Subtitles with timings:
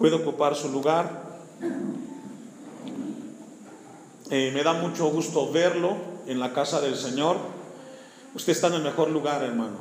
[0.00, 1.24] puede ocupar su lugar.
[4.30, 5.94] Eh, me da mucho gusto verlo
[6.26, 7.36] en la casa del Señor.
[8.34, 9.76] Usted está en el mejor lugar, hermano.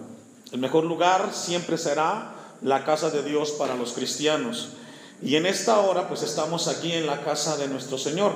[0.51, 4.73] El mejor lugar siempre será la casa de Dios para los cristianos.
[5.21, 8.33] Y en esta hora, pues estamos aquí en la casa de nuestro Señor.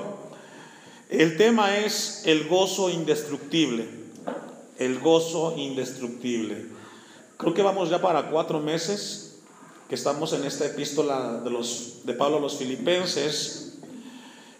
[1.09, 3.89] El tema es el gozo indestructible.
[4.77, 6.65] El gozo indestructible.
[7.35, 9.32] Creo que vamos ya para cuatro meses
[9.95, 13.73] estamos en esta epístola de, los, de Pablo a los filipenses.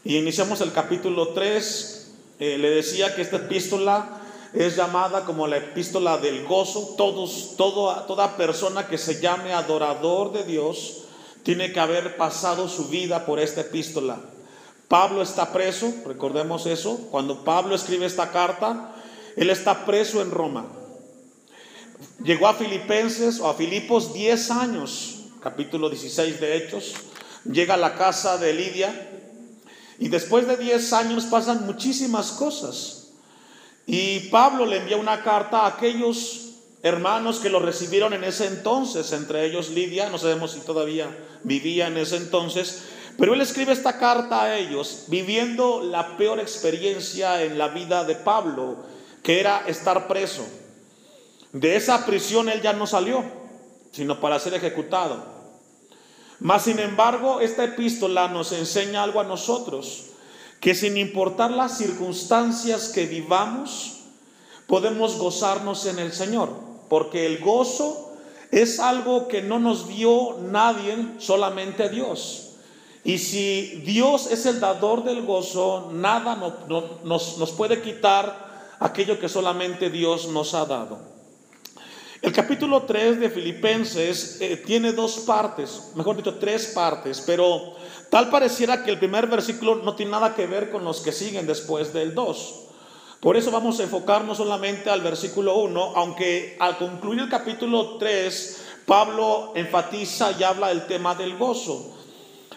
[0.03, 2.11] Y iniciamos el capítulo 3.
[2.39, 4.21] Eh, le decía que esta epístola
[4.53, 6.95] es llamada como la epístola del gozo.
[6.97, 11.03] Todos, todo, toda persona que se llame adorador de Dios
[11.43, 14.17] tiene que haber pasado su vida por esta epístola.
[14.87, 18.93] Pablo está preso, recordemos eso, cuando Pablo escribe esta carta,
[19.35, 20.67] él está preso en Roma.
[22.23, 26.93] Llegó a Filipenses o a Filipos 10 años, capítulo 16 de Hechos,
[27.43, 29.09] llega a la casa de Lidia
[29.99, 33.09] y después de 10 años pasan muchísimas cosas.
[33.85, 39.11] Y Pablo le envía una carta a aquellos hermanos que lo recibieron en ese entonces,
[39.11, 41.13] entre ellos Lidia, no sabemos si todavía
[41.43, 42.83] vivía en ese entonces,
[43.17, 48.15] pero él escribe esta carta a ellos viviendo la peor experiencia en la vida de
[48.15, 48.77] Pablo,
[49.21, 50.45] que era estar preso.
[51.51, 53.23] De esa prisión él ya no salió,
[53.91, 55.32] sino para ser ejecutado.
[56.43, 60.11] Mas, sin embargo, esta epístola nos enseña algo a nosotros,
[60.59, 64.01] que sin importar las circunstancias que vivamos,
[64.67, 68.11] podemos gozarnos en el Señor porque el gozo
[68.51, 72.51] es algo que no nos dio nadie, solamente Dios.
[73.03, 76.35] Y si Dios es el dador del gozo, nada
[77.03, 80.99] nos, puede quitar aquello que solamente Dios nos ha dado.
[82.23, 87.73] El capítulo 3 de Filipenses eh, tiene dos partes, mejor dicho, tres partes, pero
[88.09, 91.45] tal pareciera que el primer versículo no tiene nada que ver con los que siguen
[91.45, 92.61] después del 2.
[93.19, 98.61] Por eso vamos a enfocarnos solamente al versículo 1, aunque al concluir el capítulo 3,
[98.85, 101.93] Pablo enfatiza y habla del tema del gozo.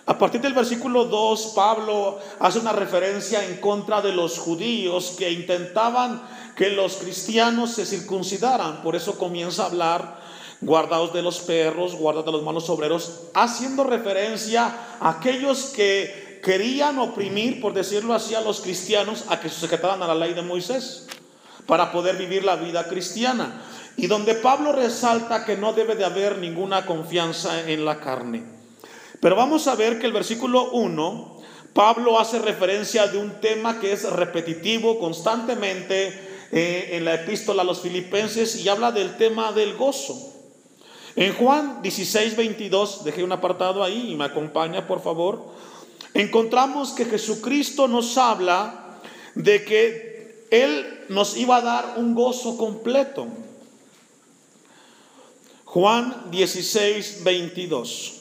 [0.08, 5.32] A partir del versículo 2, Pablo hace una referencia en contra de los judíos que
[5.32, 6.22] intentaban
[6.54, 8.82] que los cristianos se circuncidaran.
[8.82, 10.20] Por eso comienza a hablar,
[10.60, 17.00] guardados de los perros, guardados de los malos obreros, haciendo referencia a aquellos que querían
[17.00, 20.42] oprimir, por decirlo así, a los cristianos a que se sujetaran a la ley de
[20.42, 21.08] Moisés
[21.66, 23.60] para poder vivir la vida cristiana.
[23.96, 28.55] Y donde Pablo resalta que no debe de haber ninguna confianza en la carne.
[29.20, 31.40] Pero vamos a ver que el versículo 1,
[31.72, 36.08] Pablo hace referencia de un tema que es repetitivo constantemente
[36.52, 40.32] eh, en la epístola a los filipenses y habla del tema del gozo.
[41.16, 45.56] En Juan 16, 22, dejé un apartado ahí y me acompaña por favor
[46.20, 48.98] encontramos que Jesucristo nos habla
[49.34, 53.26] de que Él nos iba a dar un gozo completo.
[55.64, 58.15] Juan 16, 22.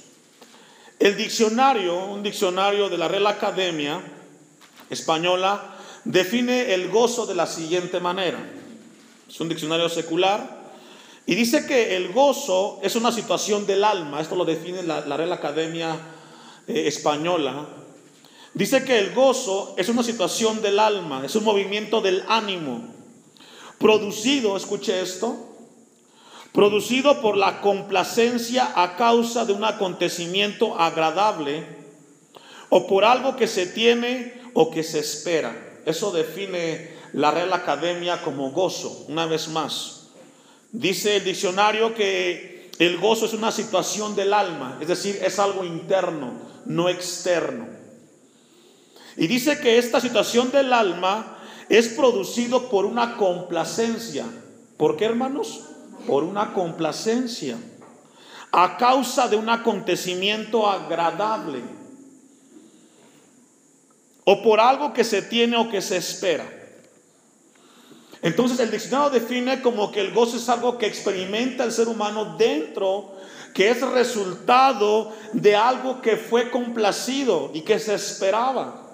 [1.00, 4.02] El diccionario, un diccionario de la Real Academia
[4.90, 5.76] Española,
[6.06, 8.40] define el gozo de la siguiente manera.
[9.28, 10.64] Es un diccionario secular.
[11.26, 14.22] Y dice que el gozo es una situación del alma.
[14.22, 15.98] Esto lo define la, Real Academia
[16.68, 17.68] eh, Española.
[18.54, 22.86] Dice que el gozo es una situación del alma, es un movimiento del ánimo,
[23.80, 25.45] producido, escuche esto,
[26.56, 31.66] producido por la complacencia a causa de un acontecimiento agradable
[32.70, 35.82] o por algo que se tiene o que se espera.
[35.86, 40.08] Eso define la Real Academia como gozo, una vez más.
[40.72, 45.66] Dice el diccionario que el gozo es una situación del alma, es decir, es algo
[45.66, 46.32] interno,
[46.66, 47.68] no externo.
[49.18, 54.26] Y dice que esta situación del alma es producido por una complacencia.
[54.78, 55.75] ¿Por qué, hermanos?
[56.08, 57.58] Por una complacencia.
[58.52, 61.62] A causa de un acontecimiento agradable.
[64.24, 66.46] O por algo que se tiene o que se espera.
[68.22, 72.36] Entonces el diccionario define como que el gozo es algo que experimenta el ser humano
[72.38, 73.14] dentro,
[73.54, 78.85] que es resultado de algo que fue complacido y que se esperaba.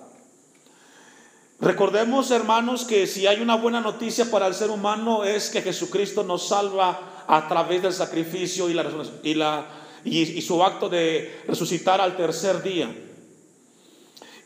[1.61, 6.23] Recordemos, hermanos, que si hay una buena noticia para el ser humano es que Jesucristo
[6.23, 8.91] nos salva a través del sacrificio y, la,
[9.21, 9.67] y, la,
[10.03, 12.91] y, su acto de resucitar al tercer día.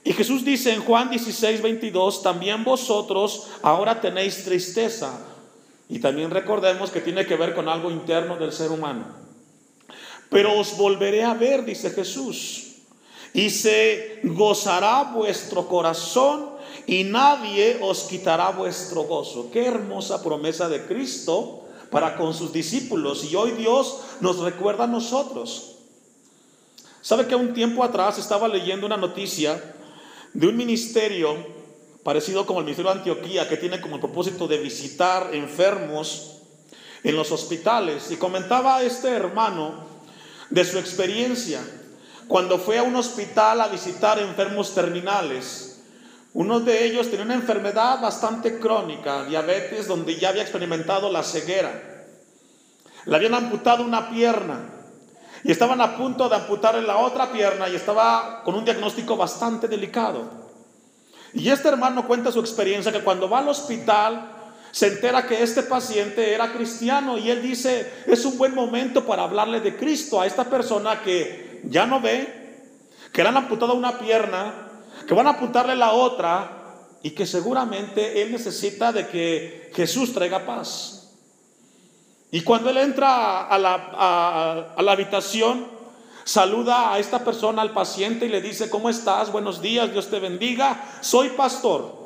[0.04, 5.18] Y Jesús dice en Juan 16, 22, también vosotros ahora tenéis tristeza.
[5.88, 9.06] Y también recordemos que tiene que ver con algo interno del ser humano.
[10.30, 12.64] Pero os volveré a ver, dice Jesús.
[13.34, 16.55] y se gozará vuestro corazón
[16.88, 19.50] y nadie os quitará vuestro gozo.
[19.52, 24.88] Qué hermosa promesa de Cristo para con sus discípulos y hoy Dios nos recuerda a
[24.88, 25.76] nosotros.
[27.02, 29.76] ¿Sabe que un tiempo atrás estaba leyendo una noticia
[30.34, 31.36] de un ministerio
[32.04, 36.38] parecido como el Ministerio de Antioquía que tiene como propósito de visitar enfermos
[37.04, 39.86] en los hospitales y comentaba este hermano
[40.50, 41.62] de su experiencia
[42.28, 45.75] cuando fue a un hospital a visitar enfermos terminales
[46.36, 51.72] uno de ellos tenía una enfermedad bastante crónica, diabetes, donde ya había experimentado la ceguera.
[53.06, 54.60] Le habían amputado una pierna
[55.46, 59.70] y estaban a punto de amputarle la otra pierna y estaba con un diagnóstico bastante
[59.70, 60.30] delicado.
[61.34, 64.30] Y este hermano cuenta su experiencia que cuando va al hospital
[64.72, 69.24] se entera que este paciente era cristiano y él dice, es un buen momento para
[69.24, 72.60] hablarle de Cristo a esta persona que ya no ve,
[73.14, 74.65] que le han amputado una pierna
[75.07, 80.46] que van a apuntarle la otra y que seguramente él necesita de que Jesús traiga
[80.46, 81.13] paz.
[82.31, 85.68] Y cuando él entra a la, a la habitación,
[86.24, 89.31] saluda a esta persona, al paciente, y le dice, ¿cómo estás?
[89.31, 91.00] Buenos días, Dios te bendiga.
[91.02, 92.06] Soy pastor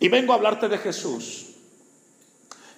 [0.00, 1.46] y vengo a hablarte de Jesús.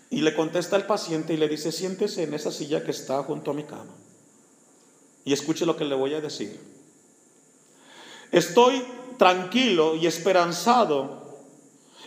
[0.09, 3.51] Y le contesta el paciente y le dice, siéntese en esa silla que está junto
[3.51, 3.95] a mi cama.
[5.25, 6.59] Y escuche lo que le voy a decir.
[8.33, 8.83] Estoy
[9.21, 11.21] tranquilo y esperanzado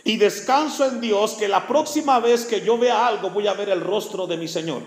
[0.02, 3.68] y descanso en Dios que la próxima vez que yo vea algo voy a ver
[3.68, 4.82] el rostro de mi Señor.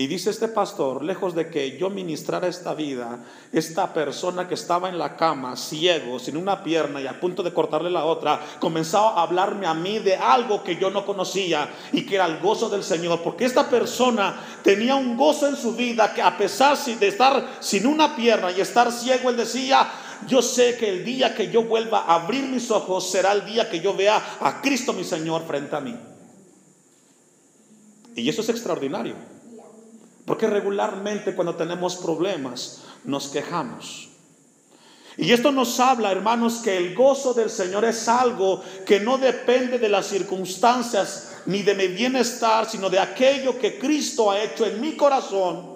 [0.00, 3.18] Y dice este pastor, lejos de que yo ministrara esta vida,
[3.52, 7.52] esta persona que estaba en la cama, ciego, sin una pierna y a punto de
[7.52, 12.06] cortarle la otra, comenzaba a hablarme a mí de algo que yo no conocía y
[12.06, 13.20] que era el gozo del Señor.
[13.20, 17.86] Porque esta persona tenía un gozo en su vida que a pesar de estar sin
[17.86, 19.86] una pierna y estar ciego, él decía,
[20.26, 23.68] yo sé que el día que yo vuelva a abrir mis ojos será el día
[23.68, 25.94] que yo vea a Cristo mi Señor frente a mí.
[28.16, 29.29] Y eso es extraordinario.
[30.24, 34.10] Porque regularmente cuando tenemos problemas nos quejamos.
[35.16, 39.78] Y esto nos habla, hermanos, que el gozo del Señor es algo que no depende
[39.78, 44.80] de las circunstancias ni de mi bienestar, sino de aquello que Cristo ha hecho en
[44.80, 45.70] mi corazón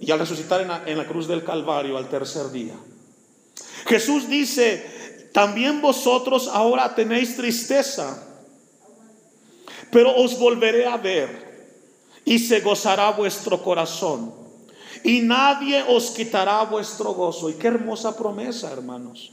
[0.00, 2.74] y al resucitar en la, en la cruz del Calvario al tercer día.
[3.86, 8.22] Jesús dice, también vosotros ahora tenéis tristeza,
[9.90, 11.41] pero os volveré a ver
[12.24, 14.32] y se gozará vuestro corazón.
[15.04, 17.50] Y nadie os quitará vuestro gozo.
[17.50, 19.32] Y qué hermosa promesa, hermanos.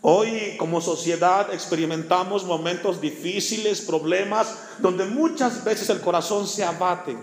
[0.00, 7.16] Hoy como sociedad experimentamos momentos difíciles, problemas, donde muchas veces el corazón se abate.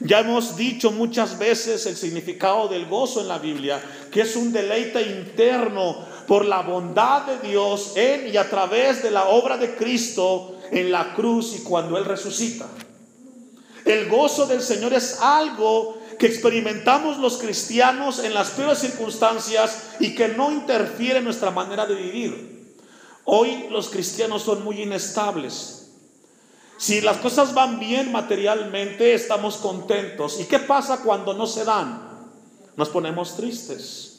[0.00, 4.50] Ya hemos dicho muchas veces el significado del gozo en la Biblia, que es un
[4.50, 9.76] deleite interno por la bondad de Dios en y a través de la obra de
[9.76, 12.66] Cristo en la cruz y cuando Él resucita.
[13.84, 20.14] El gozo del Señor es algo que experimentamos los cristianos en las peores circunstancias y
[20.14, 22.74] que no interfiere en nuestra manera de vivir.
[23.24, 25.92] Hoy los cristianos son muy inestables.
[26.76, 30.40] Si las cosas van bien materialmente, estamos contentos.
[30.40, 32.08] ¿Y qué pasa cuando no se dan?
[32.76, 34.10] Nos ponemos tristes.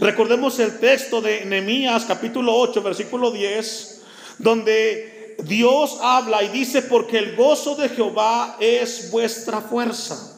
[0.00, 4.02] Recordemos el texto de Nehemías capítulo 8, versículo 10,
[4.38, 10.30] donde Dios habla y dice, porque el gozo de Jehová es vuestra fuerza.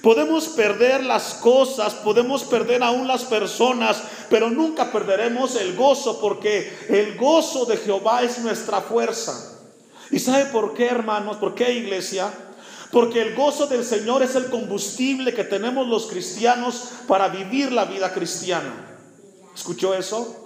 [0.00, 6.72] Podemos perder las cosas, podemos perder aún las personas, pero nunca perderemos el gozo porque
[6.88, 9.60] el gozo de Jehová es nuestra fuerza.
[10.10, 11.36] ¿Y sabe por qué, hermanos?
[11.36, 12.32] ¿Por qué, iglesia?
[12.90, 17.84] Porque el gozo del Señor es el combustible que tenemos los cristianos para vivir la
[17.84, 18.98] vida cristiana.
[19.54, 20.41] ¿Escuchó eso?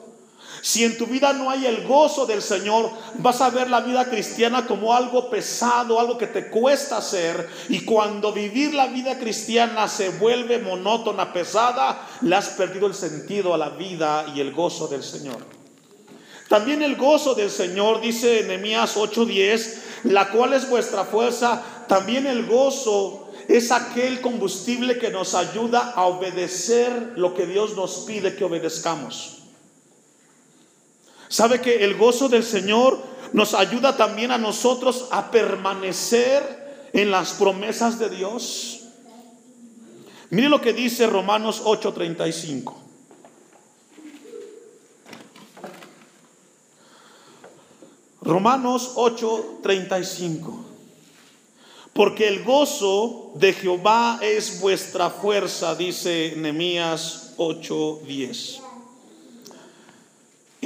[0.62, 4.08] Si en tu vida no hay el gozo del Señor, vas a ver la vida
[4.08, 7.48] cristiana como algo pesado, algo que te cuesta hacer.
[7.68, 13.54] Y cuando vivir la vida cristiana se vuelve monótona, pesada, le has perdido el sentido
[13.54, 15.38] a la vida y el gozo del Señor.
[16.48, 21.62] También el gozo del Señor, dice Nehemías 8:10, la cual es vuestra fuerza.
[21.88, 28.04] También el gozo es aquel combustible que nos ayuda a obedecer lo que Dios nos
[28.06, 29.35] pide que obedezcamos.
[31.28, 32.98] ¿Sabe que el gozo del Señor
[33.32, 38.80] nos ayuda también a nosotros a permanecer en las promesas de Dios?
[40.30, 42.74] Mire lo que dice Romanos 8:35.
[48.22, 50.64] Romanos 8:35.
[51.96, 58.65] porque el gozo de Jehová es vuestra fuerza, dice Nehemías 8:10.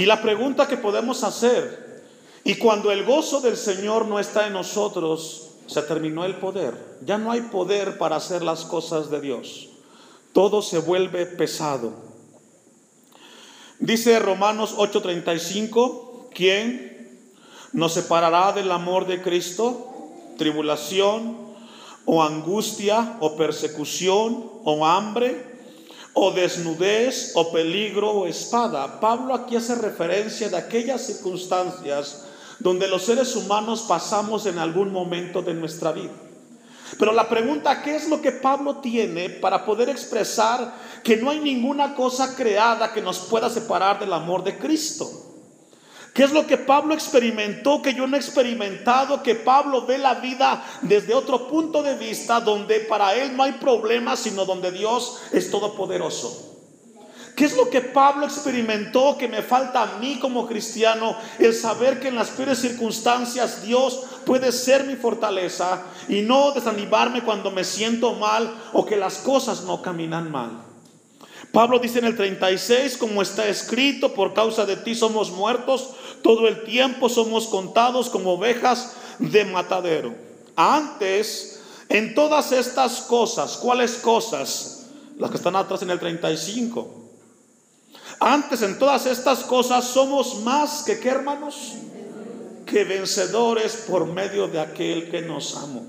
[0.00, 2.06] Y la pregunta que podemos hacer,
[2.42, 6.72] y cuando el gozo del Señor no está en nosotros, se terminó el poder.
[7.04, 9.68] Ya no hay poder para hacer las cosas de Dios.
[10.32, 11.92] Todo se vuelve pesado.
[13.78, 17.20] Dice Romanos 8:35, ¿quién
[17.74, 19.86] nos separará del amor de Cristo?
[20.38, 21.36] tribulación
[22.06, 25.49] o angustia o persecución o hambre
[26.12, 29.00] o desnudez o peligro o espada.
[29.00, 32.24] Pablo aquí hace referencia de aquellas circunstancias
[32.58, 36.12] donde los seres humanos pasamos en algún momento de nuestra vida.
[36.98, 40.74] Pero la pregunta, ¿qué es lo que Pablo tiene para poder expresar
[41.04, 45.29] que no hay ninguna cosa creada que nos pueda separar del amor de Cristo?
[46.14, 49.22] ¿Qué es lo que Pablo experimentó que yo no he experimentado?
[49.22, 53.52] Que Pablo ve la vida desde otro punto de vista donde para él no hay
[53.52, 56.50] problema, sino donde Dios es todopoderoso.
[57.36, 61.16] ¿Qué es lo que Pablo experimentó que me falta a mí como cristiano?
[61.38, 67.22] El saber que en las peores circunstancias Dios puede ser mi fortaleza y no desanimarme
[67.22, 70.69] cuando me siento mal o que las cosas no caminan mal.
[71.52, 75.90] Pablo dice en el 36, como está escrito, por causa de ti somos muertos,
[76.22, 80.14] todo el tiempo somos contados como ovejas de matadero.
[80.54, 84.86] Antes, en todas estas cosas, ¿cuáles cosas?
[85.18, 86.88] Las que están atrás en el 35.
[88.20, 91.72] Antes, en todas estas cosas, somos más que qué hermanos?
[92.64, 95.84] Que vencedores por medio de aquel que nos amó.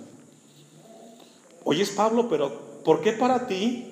[1.64, 3.91] Oyes Pablo, pero ¿por qué para ti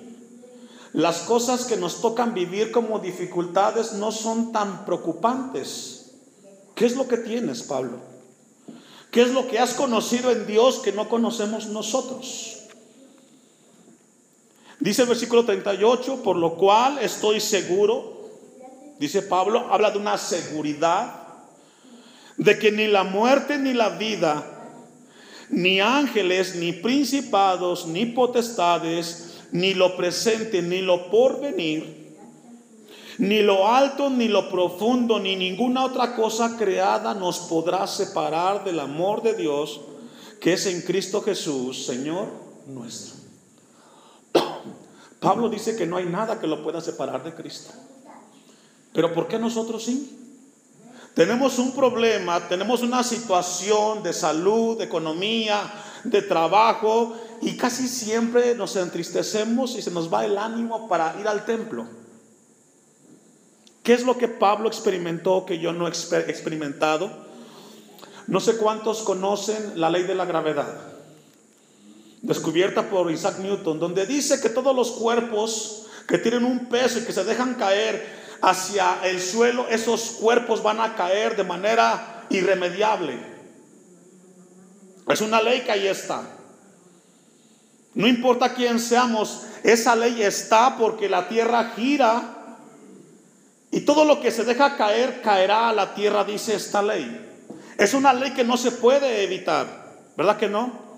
[0.92, 6.12] las cosas que nos tocan vivir como dificultades no son tan preocupantes.
[6.74, 7.98] ¿Qué es lo que tienes, Pablo?
[9.10, 12.58] ¿Qué es lo que has conocido en Dios que no conocemos nosotros?
[14.80, 18.28] Dice el versículo 38, por lo cual estoy seguro,
[18.98, 21.20] dice Pablo, habla de una seguridad
[22.38, 24.42] de que ni la muerte ni la vida,
[25.50, 32.16] ni ángeles, ni principados, ni potestades, ni lo presente, ni lo porvenir,
[33.18, 38.80] ni lo alto, ni lo profundo, ni ninguna otra cosa creada nos podrá separar del
[38.80, 39.80] amor de Dios
[40.40, 42.28] que es en Cristo Jesús, Señor
[42.66, 43.14] nuestro.
[45.20, 47.72] Pablo dice que no hay nada que lo pueda separar de Cristo.
[48.92, 50.16] Pero ¿por qué nosotros sí?
[51.14, 55.60] Tenemos un problema, tenemos una situación de salud, de economía,
[56.04, 61.26] de trabajo y casi siempre nos entristecemos y se nos va el ánimo para ir
[61.26, 61.86] al templo.
[63.82, 67.10] ¿Qué es lo que Pablo experimentó que yo no he experimentado?
[68.26, 70.68] No sé cuántos conocen la ley de la gravedad,
[72.20, 77.04] descubierta por Isaac Newton, donde dice que todos los cuerpos que tienen un peso y
[77.04, 83.18] que se dejan caer hacia el suelo, esos cuerpos van a caer de manera irremediable.
[85.08, 86.39] Es una ley que ahí está.
[87.94, 92.56] No importa quién seamos, esa ley está porque la tierra gira
[93.70, 97.28] y todo lo que se deja caer caerá a la tierra, dice esta ley.
[97.78, 99.66] Es una ley que no se puede evitar,
[100.16, 100.90] ¿verdad que no?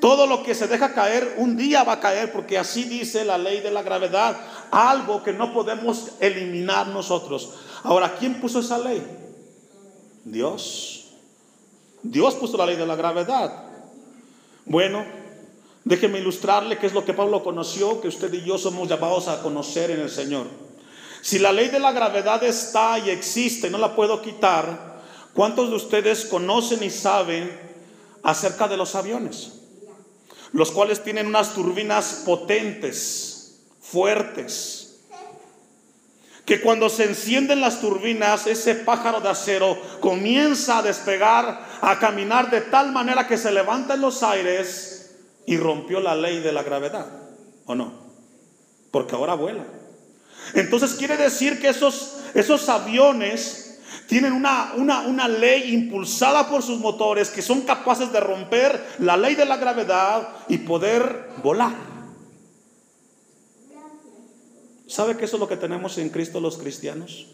[0.00, 3.36] Todo lo que se deja caer un día va a caer porque así dice la
[3.36, 4.36] ley de la gravedad,
[4.70, 7.54] algo que no podemos eliminar nosotros.
[7.82, 9.02] Ahora, ¿quién puso esa ley?
[10.24, 11.08] Dios.
[12.02, 13.64] Dios puso la ley de la gravedad.
[14.66, 15.04] Bueno,
[15.88, 19.40] Déjeme ilustrarle qué es lo que Pablo conoció, que usted y yo somos llamados a
[19.40, 20.46] conocer en el Señor.
[21.22, 25.00] Si la ley de la gravedad está y existe, no la puedo quitar,
[25.32, 27.58] ¿cuántos de ustedes conocen y saben
[28.22, 29.60] acerca de los aviones?
[30.52, 34.98] Los cuales tienen unas turbinas potentes, fuertes,
[36.44, 42.50] que cuando se encienden las turbinas, ese pájaro de acero comienza a despegar, a caminar
[42.50, 44.97] de tal manera que se levanta en los aires
[45.48, 47.06] y rompió la ley de la gravedad,
[47.64, 47.90] ¿o no?
[48.90, 49.64] Porque ahora vuela.
[50.52, 56.78] Entonces quiere decir que esos, esos aviones tienen una, una, una ley impulsada por sus
[56.80, 61.72] motores que son capaces de romper la ley de la gravedad y poder volar.
[64.86, 67.26] ¿Sabe que eso es lo que tenemos en Cristo los cristianos?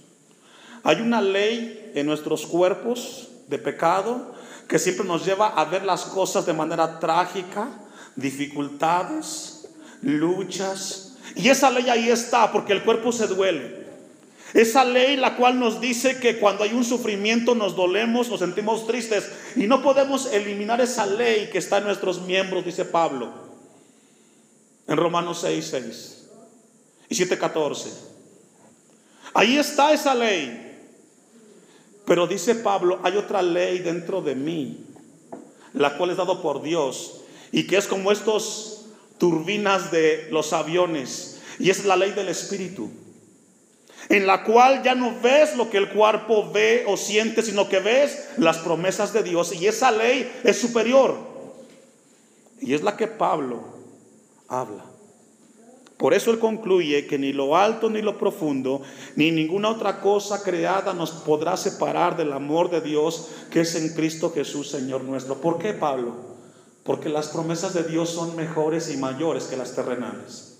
[0.84, 4.36] Hay una ley en nuestros cuerpos de pecado
[4.68, 7.80] que siempre nos lleva a ver las cosas de manera trágica,
[8.16, 9.68] dificultades,
[10.02, 11.16] luchas.
[11.34, 13.84] Y esa ley ahí está porque el cuerpo se duele.
[14.52, 18.86] Esa ley la cual nos dice que cuando hay un sufrimiento nos dolemos, nos sentimos
[18.86, 23.32] tristes y no podemos eliminar esa ley que está en nuestros miembros, dice Pablo.
[24.86, 26.24] En Romanos 6, 6
[27.08, 27.90] y 7, 14.
[29.32, 30.60] Ahí está esa ley.
[32.06, 34.84] Pero dice Pablo, hay otra ley dentro de mí,
[35.72, 37.23] la cual es dado por Dios
[37.54, 38.86] y que es como estos
[39.18, 42.90] turbinas de los aviones y es la ley del Espíritu
[44.08, 47.78] en la cual ya no ves lo que el cuerpo ve o siente, sino que
[47.78, 49.54] ves las promesas de Dios.
[49.54, 51.16] Y esa ley es superior.
[52.60, 53.62] Y es la que Pablo
[54.46, 54.84] habla.
[55.96, 58.82] Por eso él concluye que ni lo alto ni lo profundo,
[59.16, 63.94] ni ninguna otra cosa creada nos podrá separar del amor de Dios que es en
[63.94, 65.36] Cristo Jesús, Señor nuestro.
[65.40, 66.33] ¿Por qué, Pablo?
[66.84, 70.58] Porque las promesas de Dios son mejores y mayores que las terrenales.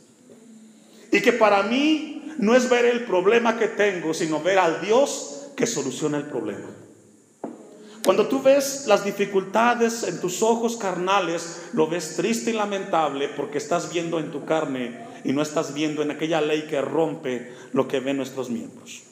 [1.13, 5.51] Y que para mí no es ver el problema que tengo, sino ver al Dios
[5.57, 6.69] que soluciona el problema.
[8.05, 13.57] Cuando tú ves las dificultades en tus ojos carnales, lo ves triste y lamentable porque
[13.57, 17.89] estás viendo en tu carne y no estás viendo en aquella ley que rompe lo
[17.89, 19.05] que ven nuestros miembros.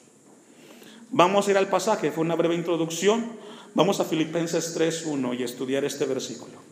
[1.10, 3.32] Vamos a ir al pasaje, fue una breve introducción.
[3.74, 6.71] Vamos a Filipenses 3.1 y estudiar este versículo.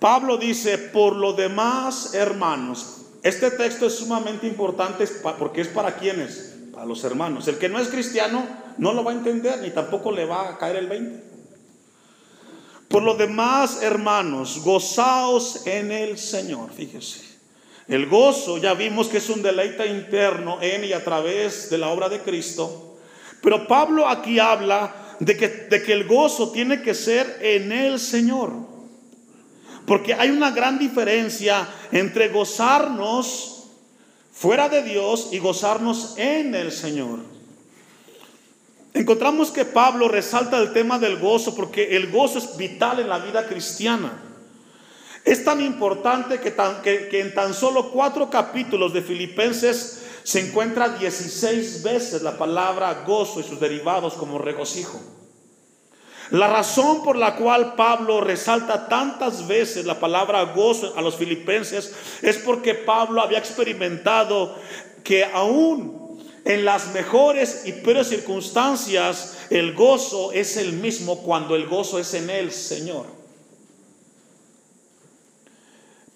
[0.00, 5.06] Pablo dice, por lo demás, hermanos, este texto es sumamente importante
[5.38, 7.46] porque es para quienes, para los hermanos.
[7.48, 8.42] El que no es cristiano
[8.78, 11.30] no lo va a entender ni tampoco le va a caer el 20.
[12.88, 16.72] Por lo demás, hermanos, gozaos en el Señor.
[16.72, 17.20] Fíjese.
[17.86, 21.88] El gozo ya vimos que es un deleite interno en y a través de la
[21.88, 22.96] obra de Cristo.
[23.42, 28.00] Pero Pablo aquí habla de que, de que el gozo tiene que ser en el
[28.00, 28.69] Señor.
[29.86, 33.64] Porque hay una gran diferencia entre gozarnos
[34.32, 37.20] fuera de Dios y gozarnos en el Señor.
[38.92, 43.18] Encontramos que Pablo resalta el tema del gozo porque el gozo es vital en la
[43.18, 44.12] vida cristiana.
[45.24, 52.22] Es tan importante que, en tan solo cuatro capítulos de Filipenses se encuentra 16 veces
[52.22, 55.00] la palabra gozo y sus derivados como regocijo.
[56.30, 61.92] La razón por la cual Pablo resalta tantas veces la palabra gozo a los filipenses
[62.22, 64.54] es porque Pablo había experimentado
[65.02, 71.66] que aún en las mejores y peores circunstancias el gozo es el mismo cuando el
[71.66, 73.06] gozo es en el Señor.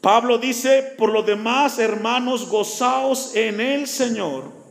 [0.00, 4.63] Pablo dice, por lo demás, hermanos, gozaos en el Señor.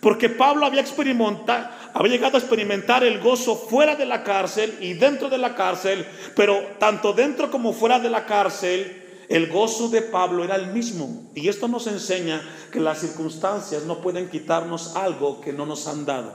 [0.00, 4.94] Porque Pablo había experimentado, había llegado a experimentar el gozo fuera de la cárcel y
[4.94, 10.02] dentro de la cárcel, pero tanto dentro como fuera de la cárcel, el gozo de
[10.02, 11.30] Pablo era el mismo.
[11.34, 16.06] Y esto nos enseña que las circunstancias no pueden quitarnos algo que no nos han
[16.06, 16.32] dado.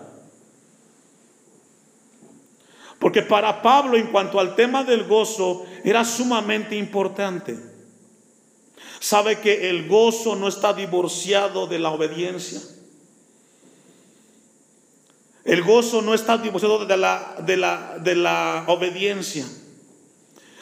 [2.99, 7.57] Porque para Pablo en cuanto al tema del gozo era sumamente importante.
[8.99, 12.61] Sabe que el gozo no está divorciado de la obediencia.
[15.45, 17.35] El gozo no está divorciado de la,
[18.15, 19.45] la obediencia.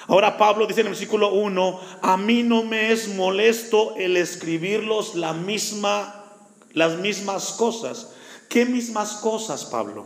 [0.07, 5.15] Ahora Pablo dice en el versículo 1, a mí no me es molesto el escribirlos
[5.15, 6.25] la misma,
[6.73, 8.09] las mismas cosas.
[8.49, 10.05] ¿Qué mismas cosas, Pablo?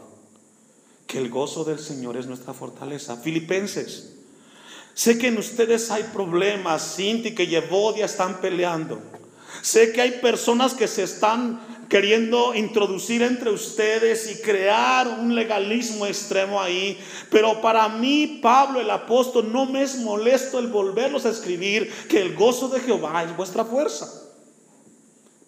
[1.08, 3.18] Que el gozo del Señor es nuestra fortaleza.
[3.18, 4.14] Filipenses,
[4.94, 9.02] sé que en ustedes hay problemas, Cinti que Yevodia están peleando.
[9.68, 16.06] Sé que hay personas que se están queriendo introducir entre ustedes y crear un legalismo
[16.06, 16.98] extremo ahí.
[17.30, 22.22] Pero para mí, Pablo el apóstol, no me es molesto el volverlos a escribir que
[22.22, 24.10] el gozo de Jehová es vuestra fuerza.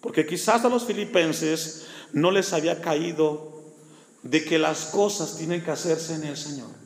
[0.02, 3.62] Porque quizás a los filipenses no les había caído
[4.22, 6.79] de que las cosas tienen que hacerse en el Señor.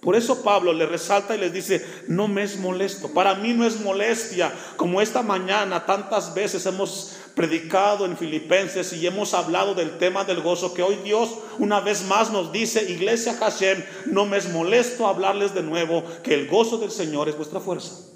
[0.00, 3.12] Por eso Pablo le resalta y les dice, no me es molesto.
[3.12, 9.06] Para mí no es molestia, como esta mañana tantas veces hemos predicado en Filipenses y
[9.06, 13.34] hemos hablado del tema del gozo, que hoy Dios una vez más nos dice, iglesia
[13.34, 17.60] Hashem, no me es molesto hablarles de nuevo que el gozo del Señor es vuestra
[17.60, 18.06] fuerza.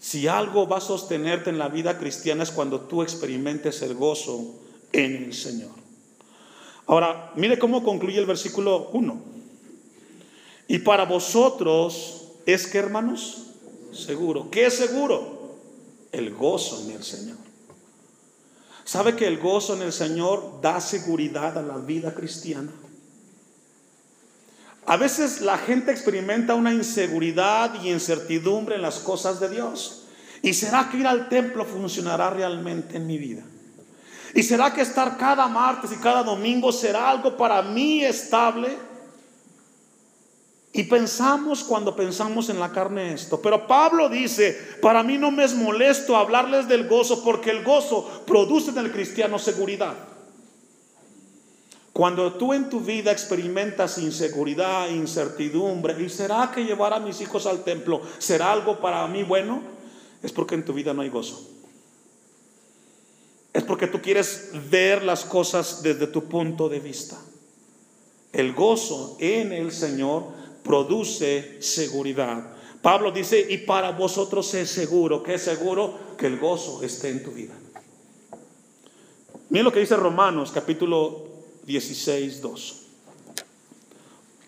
[0.00, 4.54] Si algo va a sostenerte en la vida cristiana es cuando tú experimentes el gozo
[4.92, 5.77] en el Señor.
[6.88, 9.22] Ahora, mire cómo concluye el versículo 1.
[10.68, 13.50] Y para vosotros es que, hermanos,
[13.92, 14.50] seguro.
[14.50, 15.56] ¿Qué es seguro?
[16.12, 17.36] El gozo en el Señor.
[18.84, 22.72] ¿Sabe que el gozo en el Señor da seguridad a la vida cristiana?
[24.86, 30.04] A veces la gente experimenta una inseguridad y incertidumbre en las cosas de Dios.
[30.40, 33.44] ¿Y será que ir al templo funcionará realmente en mi vida?
[34.38, 38.78] ¿Y será que estar cada martes y cada domingo será algo para mí estable?
[40.72, 43.42] Y pensamos cuando pensamos en la carne esto.
[43.42, 48.22] Pero Pablo dice, para mí no me es molesto hablarles del gozo porque el gozo
[48.28, 49.94] produce en el cristiano seguridad.
[51.92, 57.44] Cuando tú en tu vida experimentas inseguridad, incertidumbre, ¿y será que llevar a mis hijos
[57.44, 59.62] al templo será algo para mí bueno?
[60.22, 61.57] Es porque en tu vida no hay gozo.
[63.52, 67.18] Es porque tú quieres ver las cosas desde tu punto de vista.
[68.32, 70.24] El gozo en el Señor
[70.62, 72.52] produce seguridad.
[72.82, 77.24] Pablo dice, y para vosotros es seguro, que es seguro que el gozo esté en
[77.24, 77.54] tu vida.
[79.50, 81.26] Miren lo que dice Romanos capítulo
[81.64, 82.82] 16, 2.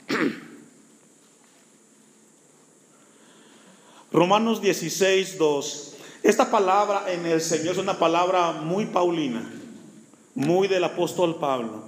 [4.13, 5.90] Romanos 16, 2.
[6.23, 9.43] Esta palabra en el Señor es una palabra muy paulina,
[10.35, 11.85] muy del apóstol Pablo.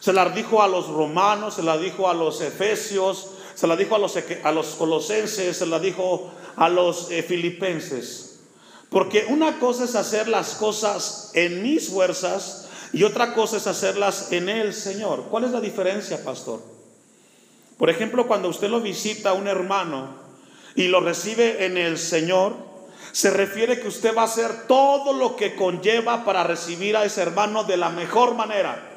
[0.00, 3.94] Se la dijo a los romanos, se la dijo a los efesios, se la dijo
[3.94, 8.40] a los, colosenses, se la dijo a los eh, filipenses.
[8.88, 14.32] Porque una cosa es hacer las cosas en mis fuerzas y otra cosa es hacerlas
[14.32, 15.24] en el Señor.
[15.30, 16.60] ¿Cuál es la diferencia, pastor?
[17.76, 20.14] Por ejemplo, cuando usted lo visita a un hermano
[20.74, 22.73] y lo recibe en el Señor,
[23.14, 27.22] se refiere que usted va a hacer todo lo que conlleva para recibir a ese
[27.22, 28.90] hermano de la mejor manera.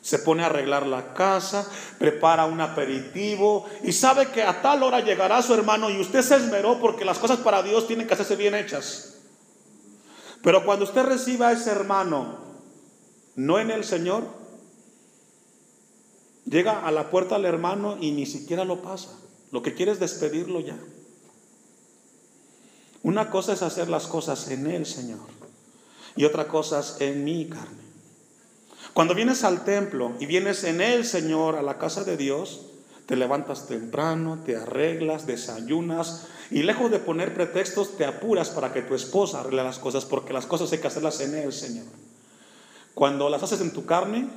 [0.00, 4.98] Se pone a arreglar la casa, prepara un aperitivo y sabe que a tal hora
[5.04, 8.34] llegará su hermano y usted se esmeró porque las cosas para Dios tienen que hacerse
[8.34, 9.18] bien hechas.
[10.42, 12.38] Pero cuando usted reciba a ese hermano
[13.36, 14.24] no en el Señor,
[16.44, 19.10] llega a la puerta al hermano y ni siquiera lo pasa.
[19.52, 20.76] Lo que quiere es despedirlo ya.
[23.06, 25.28] Una cosa es hacer las cosas en el Señor
[26.16, 27.84] y otra cosa es en mi carne.
[28.94, 32.62] Cuando vienes al templo y vienes en el Señor a la casa de Dios,
[33.06, 38.82] te levantas temprano, te arreglas, desayunas y lejos de poner pretextos te apuras para que
[38.82, 41.86] tu esposa arregle las cosas porque las cosas hay que hacerlas en el Señor.
[42.92, 44.28] Cuando las haces en tu carne,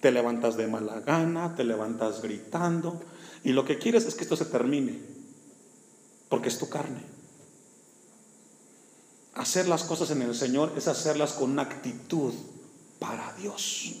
[0.00, 3.00] te levantas de mala gana, te levantas gritando,
[3.44, 4.98] y lo que quieres es que esto se termine,
[6.28, 7.17] porque es tu carne.
[9.38, 12.34] Hacer las cosas en el Señor es hacerlas con una actitud
[12.98, 13.94] para Dios.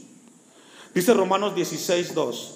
[0.94, 2.54] Dice Romanos 16, 2,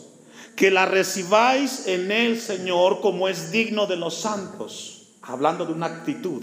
[0.56, 5.86] que la recibáis en el Señor como es digno de los santos, hablando de una
[5.86, 6.42] actitud.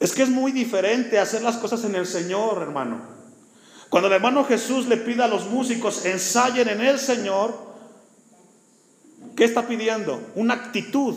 [0.00, 3.18] Es que es muy diferente hacer las cosas en el Señor, hermano
[3.88, 7.54] cuando el hermano Jesús le pide a los músicos ensayen en el Señor,
[9.34, 10.20] ¿qué está pidiendo?
[10.34, 11.14] Una actitud.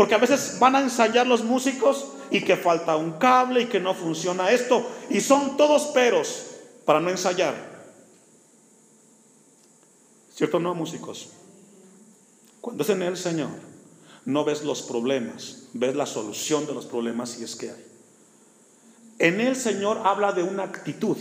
[0.00, 3.80] Porque a veces van a ensayar los músicos y que falta un cable y que
[3.80, 4.90] no funciona esto.
[5.10, 6.46] Y son todos peros
[6.86, 7.54] para no ensayar.
[10.34, 11.28] ¿Cierto no, músicos?
[12.62, 13.50] Cuando es en el Señor,
[14.24, 17.86] no ves los problemas, ves la solución de los problemas si es que hay.
[19.18, 21.18] En el Señor habla de una actitud.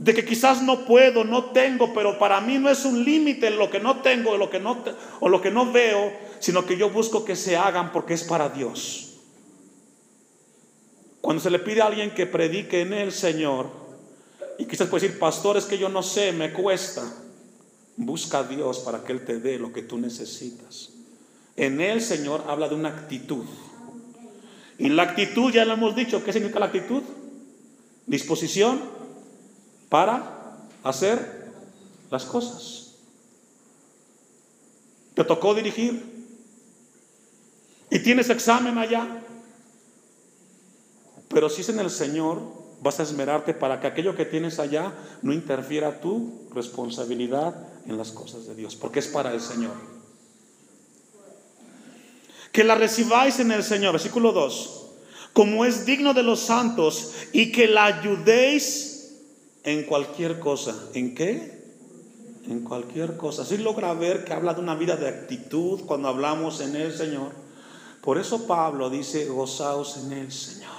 [0.00, 3.68] De que quizás no puedo, no tengo, pero para mí no es un límite lo
[3.68, 4.82] que no tengo lo que no,
[5.20, 8.48] o lo que no veo, sino que yo busco que se hagan porque es para
[8.48, 9.18] Dios.
[11.20, 13.66] Cuando se le pide a alguien que predique en el Señor,
[14.56, 17.04] y quizás puede decir, pastor, es que yo no sé, me cuesta.
[17.98, 20.94] Busca a Dios para que Él te dé lo que tú necesitas.
[21.56, 23.44] En el Señor habla de una actitud.
[24.78, 27.02] Y la actitud, ya lo hemos dicho, ¿qué significa la actitud?
[28.06, 28.99] Disposición
[29.90, 31.52] para hacer
[32.10, 32.94] las cosas.
[35.14, 36.02] Te tocó dirigir
[37.90, 39.06] y tienes examen allá.
[41.28, 42.40] Pero si es en el Señor,
[42.80, 47.54] vas a esmerarte para que aquello que tienes allá no interfiera tu responsabilidad
[47.86, 49.90] en las cosas de Dios, porque es para el Señor
[52.52, 54.86] que la recibáis en el Señor, versículo 2,
[55.32, 58.89] como es digno de los santos, y que la ayudéis
[59.64, 60.74] en cualquier cosa.
[60.94, 61.60] ¿En qué?
[62.46, 63.42] En cualquier cosa.
[63.42, 67.32] Así logra ver que habla de una vida de actitud cuando hablamos en el Señor.
[68.00, 70.70] Por eso Pablo dice, gozaos en el Señor.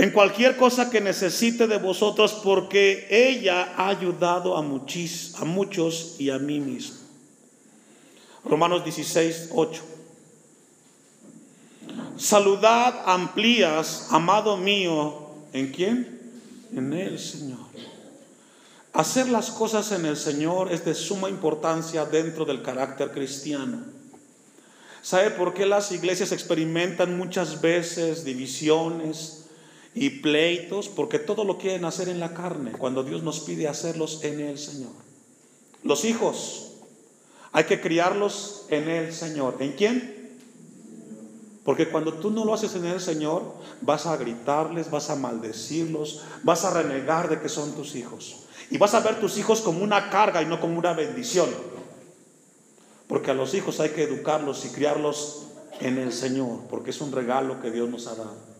[0.00, 6.16] En cualquier cosa que necesite de vosotros, porque ella ha ayudado a, muchis, a muchos
[6.18, 6.96] y a mí mismo.
[8.42, 9.82] Romanos 16, 8.
[12.16, 16.20] Saludad amplías, amado mío, ¿en quién?
[16.74, 17.58] En el Señor.
[18.92, 23.84] Hacer las cosas en el Señor es de suma importancia dentro del carácter cristiano.
[25.02, 29.46] ¿Sabe por qué las iglesias experimentan muchas veces divisiones
[29.94, 30.88] y pleitos?
[30.88, 34.58] Porque todo lo quieren hacer en la carne, cuando Dios nos pide hacerlos en el
[34.58, 34.92] Señor.
[35.82, 36.72] Los hijos,
[37.52, 39.56] hay que criarlos en el Señor.
[39.60, 40.19] ¿En quién?
[41.64, 46.22] Porque cuando tú no lo haces en el Señor, vas a gritarles, vas a maldecirlos,
[46.42, 48.44] vas a renegar de que son tus hijos.
[48.70, 51.48] Y vas a ver tus hijos como una carga y no como una bendición.
[53.08, 55.46] Porque a los hijos hay que educarlos y criarlos
[55.80, 58.50] en el Señor, porque es un regalo que Dios nos ha dado.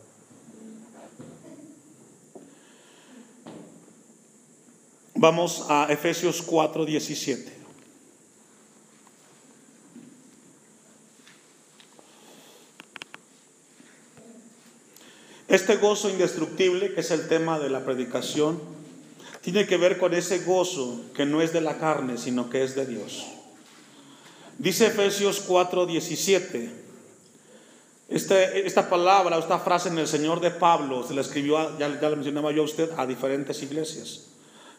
[5.15, 7.60] Vamos a Efesios 4, 17.
[15.51, 18.61] Este gozo indestructible, que es el tema de la predicación,
[19.41, 22.77] tiene que ver con ese gozo que no es de la carne, sino que es
[22.77, 23.27] de Dios.
[24.59, 26.71] Dice Efesios 4:17.
[28.09, 32.09] Este, esta palabra, esta frase en el Señor de Pablo se la escribió, ya, ya
[32.09, 34.27] la mencionaba yo a usted, a diferentes iglesias.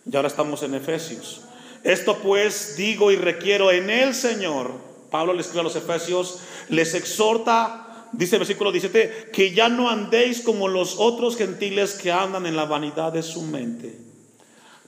[0.10, 1.42] Y ahora estamos en Efesios.
[1.84, 4.72] Esto pues digo y requiero en el Señor.
[5.10, 9.90] Pablo le escribe a los Efesios, les exhorta, dice el versículo 17, que ya no
[9.90, 13.98] andéis como los otros gentiles que andan en la vanidad de su mente.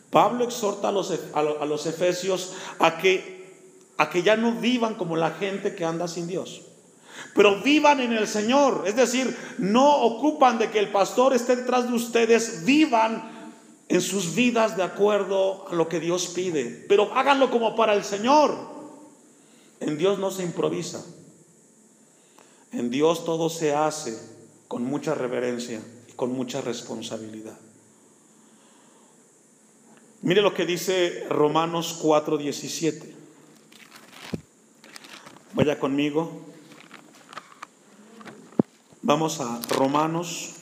[0.10, 3.34] Pablo exhorta a los, a los Efesios a que
[3.98, 6.62] a que ya no vivan como la gente que anda sin Dios.
[7.36, 8.84] Pero vivan en el Señor.
[8.86, 12.66] Es decir, no ocupan de que el pastor esté detrás de ustedes.
[12.66, 13.32] Vivan
[13.88, 16.86] en sus vidas de acuerdo a lo que Dios pide.
[16.90, 18.56] Pero háganlo como para el Señor.
[19.80, 21.04] En Dios no se improvisa.
[22.74, 24.20] En Dios todo se hace
[24.68, 27.58] con mucha reverencia y con mucha responsabilidad.
[30.24, 33.14] Mire lo que dice Romanos 4:17.
[35.54, 36.42] Vaya conmigo.
[39.04, 40.54] Vamos a Romanos,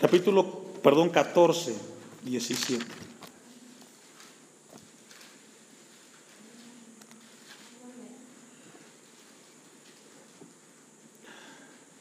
[0.00, 1.76] capítulo, perdón, 14,
[2.24, 2.99] 17.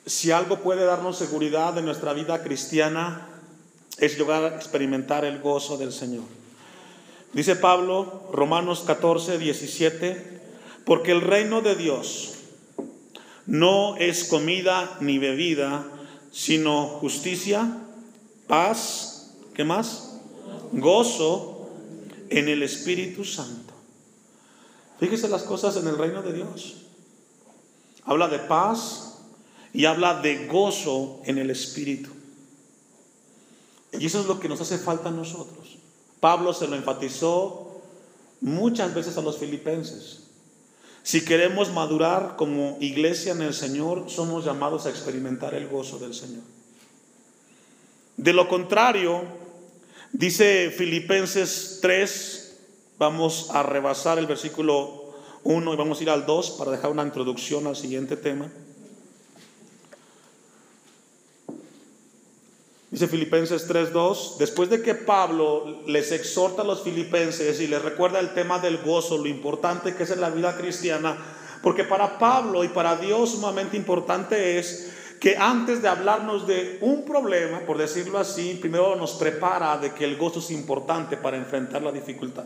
[0.10, 3.28] Si algo puede darnos seguridad en nuestra vida cristiana,
[4.00, 6.24] es llegar a experimentar el gozo del Señor.
[7.32, 10.42] Dice Pablo, Romanos 14, 17,
[10.84, 12.34] porque el reino de Dios
[13.46, 15.86] no es comida ni bebida,
[16.32, 17.78] sino justicia,
[18.48, 20.22] paz, ¿qué más?
[20.72, 21.70] Gozo
[22.32, 23.76] en el Espíritu Santo.
[25.00, 26.78] Fíjese las cosas en el reino de Dios.
[28.06, 29.09] Habla de paz
[29.74, 32.10] y habla de gozo en el Espíritu.
[33.92, 35.78] Y eso es lo que nos hace falta a nosotros.
[36.20, 37.82] Pablo se lo enfatizó
[38.42, 40.24] muchas veces a los filipenses.
[41.04, 46.14] Si queremos madurar como iglesia en el Señor, somos llamados a experimentar el gozo del
[46.14, 46.44] Señor.
[48.18, 49.24] De lo contrario,
[50.12, 52.58] dice Filipenses 3,
[52.98, 57.04] vamos a rebasar el versículo 1 y vamos a ir al 2 para dejar una
[57.04, 58.52] introducción al siguiente tema.
[62.92, 68.20] Dice Filipenses 3:2, después de que Pablo les exhorta a los filipenses y les recuerda
[68.20, 71.16] el tema del gozo, lo importante que es en la vida cristiana,
[71.62, 77.06] porque para Pablo y para Dios sumamente importante es que antes de hablarnos de un
[77.06, 81.84] problema, por decirlo así, primero nos prepara de que el gozo es importante para enfrentar
[81.84, 82.46] la dificultad.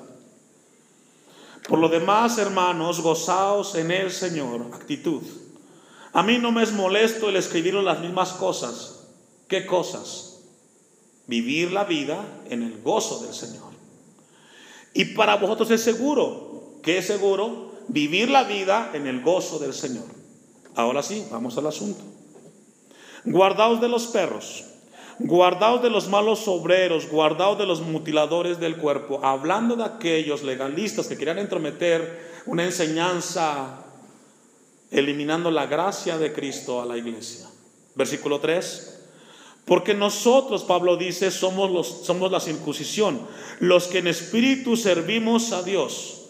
[1.69, 5.21] Por lo demás, hermanos, gozaos en el Señor, actitud.
[6.11, 9.07] A mí no me es molesto el escribir las mismas cosas.
[9.47, 10.32] ¿Qué cosas?
[11.27, 13.71] Vivir la vida en el gozo del Señor.
[14.93, 17.71] Y para vosotros es seguro, ¿qué es seguro?
[17.87, 20.05] Vivir la vida en el gozo del Señor.
[20.75, 22.03] Ahora sí, vamos al asunto.
[23.25, 24.65] Guardaos de los perros,
[25.19, 31.07] guardaos de los malos obreros, guardaos de los mutiladores del cuerpo, hablando de aquellos legalistas
[31.07, 33.85] que querían entrometer una enseñanza
[34.91, 37.47] eliminando la gracia de Cristo a la iglesia.
[37.95, 38.92] Versículo 3.
[39.65, 43.21] Porque nosotros, Pablo dice, somos, los, somos la circuncisión,
[43.59, 46.25] los que en espíritu servimos a Dios.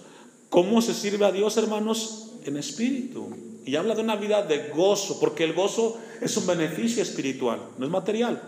[0.49, 2.33] ¿Cómo se sirve a Dios, hermanos?
[2.45, 3.29] En espíritu.
[3.65, 7.85] Y habla de una vida de gozo, porque el gozo es un beneficio espiritual, no
[7.85, 8.41] es material.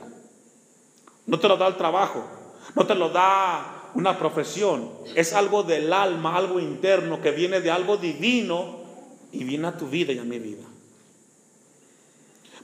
[1.25, 2.23] No te lo da el trabajo,
[2.75, 7.71] no te lo da una profesión, es algo del alma, algo interno que viene de
[7.71, 8.77] algo divino
[9.31, 10.63] y viene a tu vida y a mi vida.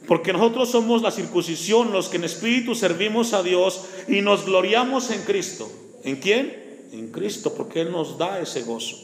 [0.08, 5.12] Porque nosotros somos la circuncisión, los que en espíritu servimos a Dios y nos gloriamos
[5.12, 5.72] en Cristo.
[6.04, 6.88] ¿En quién?
[6.92, 8.98] En Cristo, porque Él nos da ese gozo.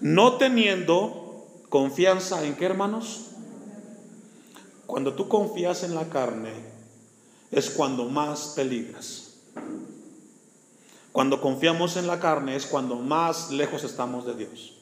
[0.00, 1.30] No teniendo
[1.70, 3.26] ¿Confianza en qué, hermanos?
[4.86, 6.50] Cuando tú confías en la carne,
[7.52, 9.34] es cuando más peligras.
[11.12, 14.78] Cuando confiamos en la carne es cuando más lejos estamos de Dios.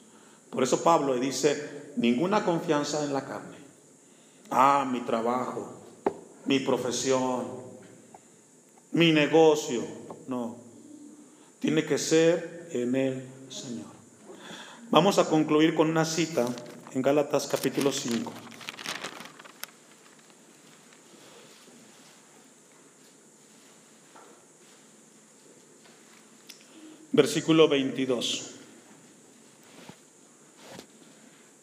[0.49, 3.58] Por eso Pablo dice, ninguna confianza en la carne.
[4.51, 5.75] Ah, mi trabajo,
[6.47, 7.47] mi profesión,
[8.93, 9.83] mi negocio.
[10.27, 10.57] No,
[11.59, 13.87] tiene que ser en el Señor.
[14.91, 16.47] Vamos a concluir con una cita
[16.93, 18.33] en Gálatas capítulo 5.
[27.13, 28.55] Versículo 22.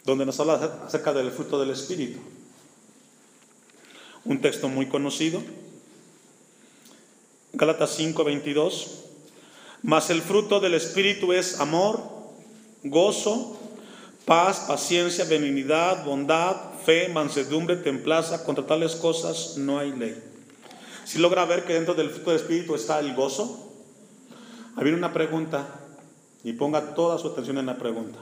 [0.03, 2.19] Donde nos habla acerca del fruto del Espíritu.
[4.25, 5.41] Un texto muy conocido.
[7.53, 9.03] Gálatas 5, 22.
[9.83, 12.01] Mas el fruto del Espíritu es amor,
[12.83, 13.55] gozo,
[14.25, 18.43] paz, paciencia, benignidad, bondad, fe, mansedumbre, templaza.
[18.43, 20.15] Contra tales cosas no hay ley.
[21.05, 23.71] Si logra ver que dentro del fruto del Espíritu está el gozo,
[24.75, 25.67] había una pregunta
[26.43, 28.17] y ponga toda su atención en la pregunta.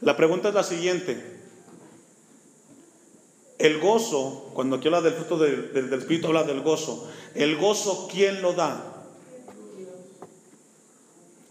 [0.00, 1.31] La pregunta es la siguiente.
[3.62, 7.08] El gozo, cuando aquí habla del fruto del Espíritu, habla del gozo.
[7.36, 9.04] El gozo, ¿quién lo da?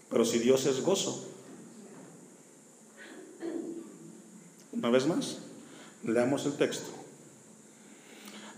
[0.10, 1.26] Pero si Dios es gozo.
[4.74, 5.38] Una vez más,
[6.04, 6.90] leamos el texto.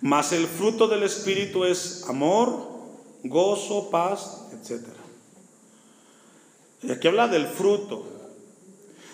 [0.01, 2.57] Mas el fruto del Espíritu es amor,
[3.23, 4.83] gozo, paz, etc.
[6.81, 8.03] Y aquí habla del fruto.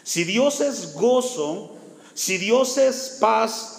[0.03, 1.75] Si Dios es gozo,
[2.13, 3.78] si Dios es paz,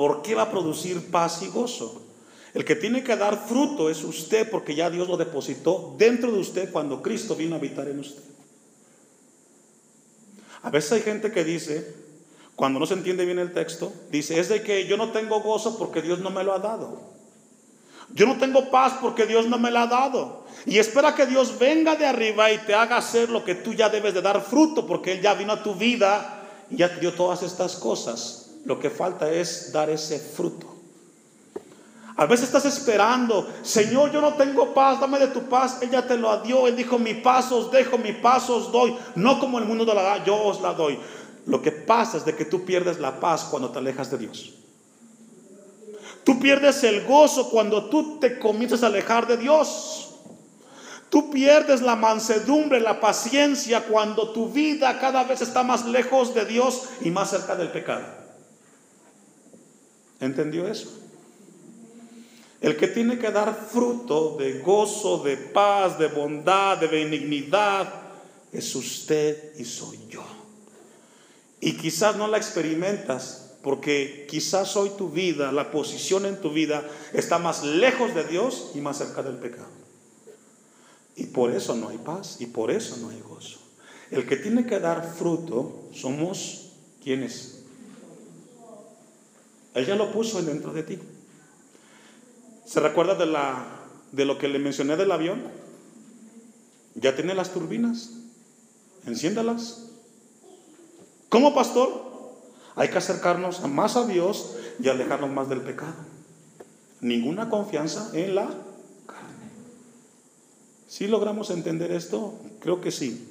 [0.00, 2.00] ¿por qué va a producir paz y gozo?
[2.54, 6.38] El que tiene que dar fruto es usted porque ya Dios lo depositó dentro de
[6.38, 8.22] usted cuando Cristo vino a habitar en usted.
[10.62, 11.94] A veces hay gente que dice,
[12.56, 15.76] cuando no se entiende bien el texto, dice, es de que yo no tengo gozo
[15.76, 16.98] porque Dios no me lo ha dado.
[18.14, 20.46] Yo no tengo paz porque Dios no me la ha dado.
[20.64, 23.90] Y espera que Dios venga de arriba y te haga hacer lo que tú ya
[23.90, 27.12] debes de dar fruto porque Él ya vino a tu vida y ya te dio
[27.12, 28.46] todas estas cosas.
[28.64, 30.70] Lo que falta es dar ese fruto.
[32.16, 35.78] A veces estás esperando, Señor, yo no tengo paz, dame de tu paz.
[35.80, 36.66] Ella te lo dio.
[36.66, 38.94] Él dijo, mi paz os dejo, mi paz os doy.
[39.14, 40.98] No como el mundo la da, yo os la doy.
[41.46, 44.52] Lo que pasa es de que tú pierdes la paz cuando te alejas de Dios.
[46.22, 50.10] Tú pierdes el gozo cuando tú te comienzas a alejar de Dios.
[51.08, 56.44] Tú pierdes la mansedumbre, la paciencia cuando tu vida cada vez está más lejos de
[56.44, 58.19] Dios y más cerca del pecado.
[60.20, 60.88] ¿Entendió eso?
[62.60, 67.92] El que tiene que dar fruto de gozo, de paz, de bondad, de benignidad,
[68.52, 70.24] es usted y soy yo.
[71.60, 76.86] Y quizás no la experimentas porque quizás hoy tu vida, la posición en tu vida
[77.12, 79.68] está más lejos de Dios y más cerca del pecado.
[81.16, 83.58] Y por eso no hay paz y por eso no hay gozo.
[84.10, 86.70] El que tiene que dar fruto somos
[87.02, 87.59] quienes.
[89.74, 90.98] Él ya lo puso dentro de ti.
[92.66, 93.64] ¿Se recuerda de, la,
[94.12, 95.42] de lo que le mencioné del avión?
[96.94, 98.10] Ya tiene las turbinas.
[99.06, 99.86] Enciéndalas.
[101.28, 102.10] ¿Cómo, pastor?
[102.74, 105.94] Hay que acercarnos más a Dios y alejarnos más del pecado.
[107.00, 108.46] Ninguna confianza en la
[109.06, 109.50] carne.
[110.88, 112.38] ¿Sí logramos entender esto?
[112.60, 113.26] Creo que sí.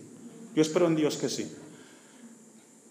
[0.56, 1.52] Yo espero en Dios que sí.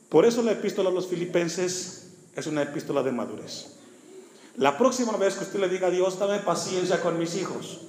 [0.08, 2.07] Por eso la epístola a los filipenses
[2.38, 3.78] es una epístola de madurez.
[4.56, 7.80] La próxima vez que usted le diga a Dios, dame paciencia con mis hijos,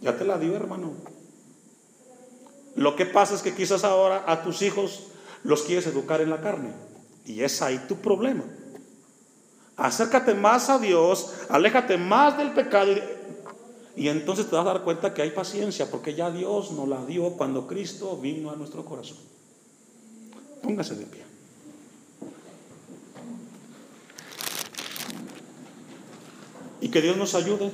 [0.00, 0.92] ya te la dio, hermano.
[2.76, 5.08] Lo que pasa es que quizás ahora a tus hijos
[5.44, 6.72] los quieres educar en la carne.
[7.24, 8.44] Y es ahí tu problema.
[9.76, 12.92] Acércate más a Dios, aléjate más del pecado
[13.96, 17.04] y, entonces te vas a dar cuenta que hay paciencia porque ya Dios nos la
[17.04, 19.18] dio cuando Cristo vino a nuestro corazón.
[20.62, 21.31] Póngase de pie.
[26.92, 27.70] Que Dios nos ayude.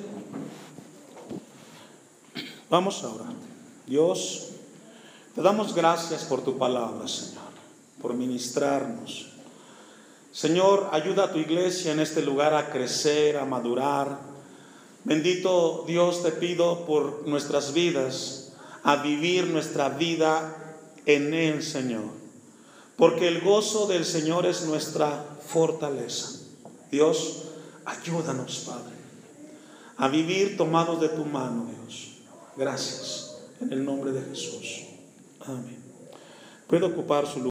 [2.71, 3.35] Vamos a orar.
[3.87, 4.51] Dios,
[5.35, 7.51] te damos gracias por tu palabra, Señor,
[8.01, 9.31] por ministrarnos.
[10.33, 14.21] Señor, ayuda a tu iglesia en este lugar a crecer, a madurar.
[15.05, 18.53] Bendito Dios, te pido por nuestras vidas,
[18.85, 22.05] a vivir nuestra vida en Él, Señor.
[22.97, 26.41] Porque el gozo del Señor es nuestra fortaleza.
[26.91, 27.45] Dios,
[27.85, 28.98] ayúdanos, Padre
[29.99, 32.13] a vivir tomados de tu mano, Dios.
[32.57, 33.43] Gracias.
[33.61, 34.85] En el nombre de Jesús.
[35.45, 35.83] Amén.
[36.69, 37.47] Puede ocupar su lugar.